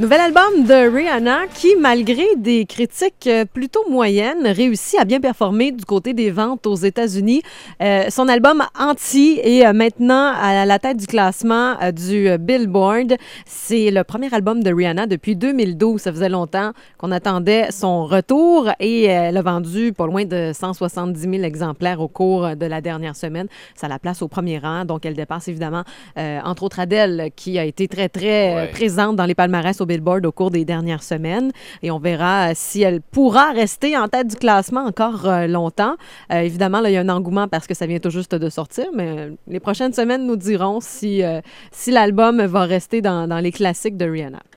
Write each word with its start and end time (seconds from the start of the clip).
Nouvel 0.00 0.20
album 0.20 0.64
de 0.64 0.96
Rihanna 0.96 1.40
qui, 1.54 1.76
malgré 1.78 2.24
des 2.34 2.64
critiques 2.64 3.26
euh, 3.26 3.44
plutôt 3.44 3.84
moyennes, 3.90 4.46
réussit 4.46 4.98
à 4.98 5.04
bien 5.04 5.20
performer 5.20 5.72
du 5.72 5.84
côté 5.84 6.14
des 6.14 6.30
ventes 6.30 6.66
aux 6.66 6.74
États-Unis. 6.74 7.42
Euh, 7.82 8.04
son 8.08 8.26
album 8.26 8.62
Anti 8.78 9.38
est 9.44 9.66
euh, 9.66 9.74
maintenant 9.74 10.32
à 10.40 10.64
la 10.64 10.78
tête 10.78 10.96
du 10.96 11.06
classement 11.06 11.74
du 11.92 12.30
Billboard. 12.38 13.16
C'est 13.44 13.90
le 13.90 14.02
premier 14.02 14.32
album 14.32 14.62
de 14.62 14.72
Rihanna 14.72 15.06
depuis 15.06 15.36
2012. 15.36 16.00
Ça 16.00 16.12
faisait 16.12 16.30
longtemps 16.30 16.72
qu'on 16.96 17.12
attendait 17.12 17.70
son 17.70 18.06
retour 18.06 18.70
et 18.80 19.04
elle 19.04 19.36
a 19.36 19.42
vendu 19.42 19.92
pas 19.92 20.06
loin 20.06 20.24
de 20.24 20.52
170 20.54 21.20
000 21.20 21.42
exemplaires 21.42 22.00
au 22.00 22.08
cours 22.08 22.56
de 22.56 22.64
la 22.64 22.80
dernière 22.80 23.16
semaine. 23.16 23.48
Ça 23.74 23.86
la 23.86 23.98
place 23.98 24.22
au 24.22 24.28
premier 24.28 24.56
rang. 24.56 24.86
Donc, 24.86 25.04
elle 25.04 25.12
dépasse 25.12 25.48
évidemment, 25.48 25.82
euh, 26.16 26.40
entre 26.42 26.62
autres, 26.62 26.80
Adele, 26.80 27.28
qui 27.36 27.58
a 27.58 27.66
été 27.66 27.86
très, 27.86 28.08
très 28.08 28.30
Ouais. 28.54 28.70
présente 28.72 29.16
dans 29.16 29.26
les 29.26 29.34
palmarès 29.34 29.78
au 29.82 29.89
Billboard 29.90 30.24
au 30.24 30.32
cours 30.32 30.50
des 30.50 30.64
dernières 30.64 31.02
semaines. 31.02 31.50
Et 31.82 31.90
on 31.90 31.98
verra 31.98 32.50
euh, 32.50 32.52
si 32.54 32.82
elle 32.82 33.00
pourra 33.00 33.50
rester 33.50 33.96
en 33.96 34.08
tête 34.08 34.28
du 34.28 34.36
classement 34.36 34.84
encore 34.84 35.26
euh, 35.26 35.46
longtemps. 35.46 35.96
Euh, 36.32 36.40
évidemment, 36.40 36.84
il 36.84 36.92
y 36.92 36.96
a 36.96 37.00
un 37.00 37.08
engouement 37.08 37.48
parce 37.48 37.66
que 37.66 37.74
ça 37.74 37.86
vient 37.86 37.98
tout 37.98 38.10
juste 38.10 38.34
de 38.34 38.48
sortir, 38.48 38.86
mais 38.94 39.30
les 39.48 39.60
prochaines 39.60 39.92
semaines 39.92 40.26
nous 40.26 40.36
diront 40.36 40.78
si, 40.80 41.22
si 41.72 41.90
l'album 41.90 42.44
va 42.44 42.64
rester 42.64 43.00
dans 43.00 43.40
les 43.42 43.52
classiques 43.52 43.96
de 43.96 44.08
Rihanna. 44.08 44.40